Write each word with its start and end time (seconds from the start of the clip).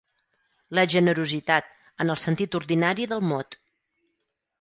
La 0.77 0.85
generositat, 0.93 1.67
en 2.05 2.13
el 2.13 2.19
sentit 2.23 2.57
ordinari 2.61 3.07
del 3.13 3.23
mot 3.33 3.59